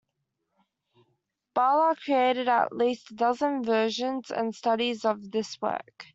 [1.55, 6.07] Balla created at least a dozen versions and studies of this work.